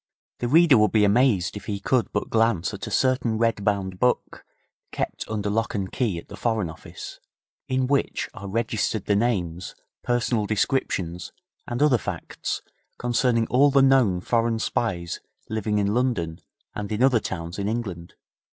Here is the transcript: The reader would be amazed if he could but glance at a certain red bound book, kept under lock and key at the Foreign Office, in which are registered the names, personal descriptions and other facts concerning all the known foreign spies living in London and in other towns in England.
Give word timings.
The 0.39 0.47
reader 0.47 0.79
would 0.79 0.91
be 0.93 1.05
amazed 1.05 1.55
if 1.55 1.65
he 1.65 1.79
could 1.79 2.11
but 2.11 2.31
glance 2.31 2.73
at 2.73 2.87
a 2.87 2.89
certain 2.89 3.37
red 3.37 3.63
bound 3.63 3.99
book, 3.99 4.43
kept 4.91 5.25
under 5.29 5.47
lock 5.47 5.75
and 5.75 5.91
key 5.91 6.17
at 6.17 6.27
the 6.27 6.35
Foreign 6.35 6.71
Office, 6.71 7.19
in 7.67 7.85
which 7.85 8.27
are 8.33 8.47
registered 8.47 9.05
the 9.05 9.15
names, 9.15 9.75
personal 10.03 10.47
descriptions 10.47 11.31
and 11.67 11.83
other 11.83 11.99
facts 11.99 12.63
concerning 12.97 13.45
all 13.45 13.69
the 13.69 13.83
known 13.83 14.21
foreign 14.21 14.57
spies 14.57 15.19
living 15.51 15.77
in 15.77 15.93
London 15.93 16.39
and 16.73 16.91
in 16.91 17.03
other 17.03 17.19
towns 17.19 17.59
in 17.59 17.67
England. 17.67 18.15